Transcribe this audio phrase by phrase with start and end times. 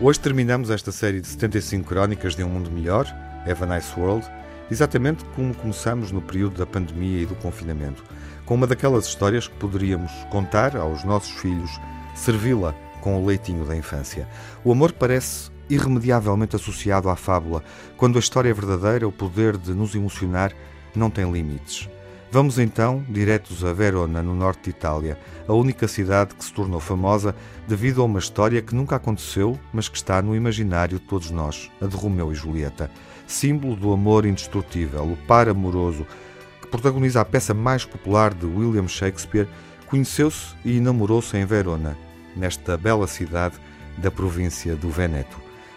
[0.00, 3.06] Hoje terminamos esta série de 75 crónicas de um mundo melhor,
[3.48, 4.26] Have a Nice World,
[4.68, 8.02] exatamente como começamos no período da pandemia e do confinamento,
[8.44, 11.70] com uma daquelas histórias que poderíamos contar aos nossos filhos,
[12.16, 14.28] servi-la com o leitinho da infância.
[14.64, 17.62] O amor parece irremediavelmente associado à fábula.
[17.96, 20.52] Quando a história é verdadeira, o poder de nos emocionar
[20.96, 21.88] não tem limites.
[22.32, 26.80] Vamos então diretos a Verona, no norte de Itália, a única cidade que se tornou
[26.80, 27.34] famosa
[27.68, 31.70] devido a uma história que nunca aconteceu, mas que está no imaginário de todos nós,
[31.78, 32.90] a de Romeu e Julieta.
[33.26, 36.06] Símbolo do amor indestrutível, o par amoroso,
[36.62, 39.46] que protagoniza a peça mais popular de William Shakespeare,
[39.86, 41.98] conheceu-se e namorou-se em Verona,
[42.34, 43.56] nesta bela cidade
[43.98, 45.36] da província do Veneto.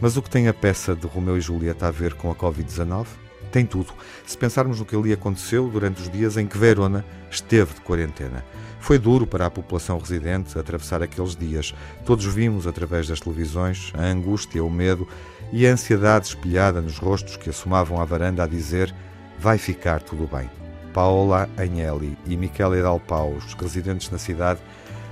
[0.00, 3.25] Mas o que tem a peça de Romeu e Julieta a ver com a Covid-19?
[3.50, 3.92] Tem tudo,
[4.26, 8.44] se pensarmos no que ali aconteceu durante os dias em que Verona esteve de quarentena.
[8.80, 11.74] Foi duro para a população residente atravessar aqueles dias.
[12.04, 15.08] Todos vimos, através das televisões, a angústia, o medo
[15.52, 18.94] e a ansiedade espelhada nos rostos que assomavam à varanda a dizer
[19.38, 20.48] vai ficar tudo bem.
[20.92, 24.60] Paola Agnelli e Michele Dalpau, os residentes na cidade,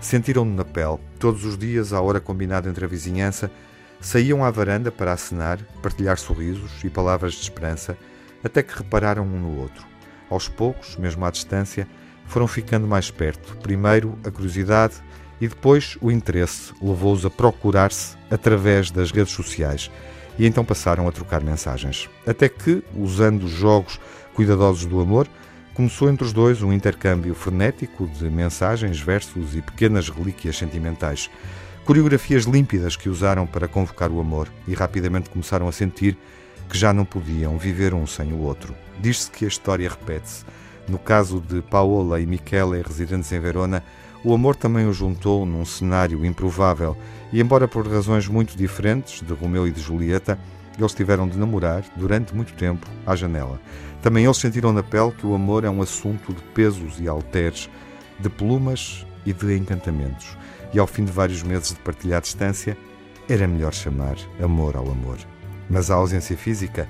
[0.00, 0.98] sentiram-no na pele.
[1.18, 3.50] Todos os dias, à hora combinada entre a vizinhança,
[4.00, 7.96] saíam à varanda para acenar, partilhar sorrisos e palavras de esperança
[8.42, 9.86] até que repararam um no outro.
[10.28, 11.86] Aos poucos, mesmo à distância,
[12.26, 13.56] foram ficando mais perto.
[13.56, 14.94] Primeiro a curiosidade
[15.40, 19.90] e depois o interesse levou-os a procurar-se através das redes sociais
[20.38, 22.08] e então passaram a trocar mensagens.
[22.26, 24.00] Até que, usando os jogos
[24.34, 25.28] cuidadosos do amor,
[25.74, 31.30] começou entre os dois um intercâmbio frenético de mensagens, versos e pequenas relíquias sentimentais.
[31.84, 36.16] Coreografias límpidas que usaram para convocar o amor e rapidamente começaram a sentir
[36.70, 38.74] que já não podiam viver um sem o outro.
[39.00, 40.44] Diz-se que a história repete-se.
[40.88, 43.82] No caso de Paola e Michele, residentes em Verona,
[44.22, 46.96] o amor também os juntou num cenário improvável
[47.32, 50.38] e, embora por razões muito diferentes de Romeu e de Julieta,
[50.78, 53.60] eles tiveram de namorar durante muito tempo à janela.
[54.00, 57.68] Também eles sentiram na pele que o amor é um assunto de pesos e alteres,
[58.18, 60.36] de plumas e de encantamentos.
[60.72, 62.76] E ao fim de vários meses de partilhar distância,
[63.28, 65.18] era melhor chamar amor ao amor.
[65.70, 66.88] Mas a ausência física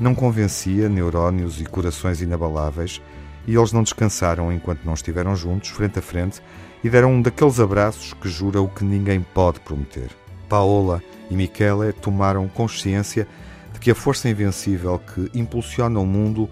[0.00, 3.00] não convencia neurónios e corações inabaláveis
[3.46, 6.42] e eles não descansaram enquanto não estiveram juntos, frente a frente,
[6.82, 10.08] e deram um daqueles abraços que jura o que ninguém pode prometer.
[10.48, 13.28] Paola e Michele tomaram consciência
[13.72, 16.48] de que a força invencível que impulsiona o mundo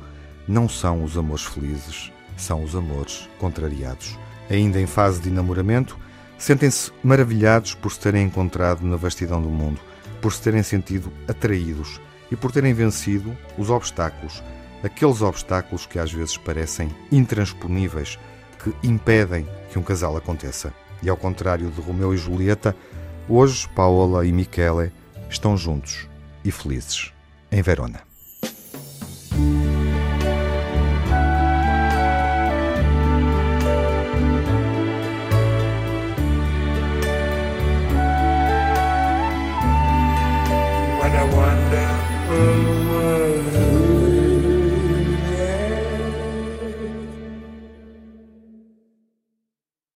[0.46, 4.18] não são os amores felizes, são os amores contrariados.
[4.50, 5.98] Ainda em fase de enamoramento,
[6.36, 9.80] sentem-se maravilhados por se terem encontrado na vastidão do mundo
[10.22, 12.00] por se terem sentido atraídos
[12.30, 14.42] e por terem vencido os obstáculos,
[14.82, 18.18] aqueles obstáculos que às vezes parecem intransponíveis,
[18.62, 20.72] que impedem que um casal aconteça.
[21.02, 22.74] E ao contrário de Romeu e Julieta,
[23.28, 24.92] hoje Paola e Michele
[25.28, 26.08] estão juntos
[26.44, 27.12] e felizes
[27.50, 28.11] em Verona.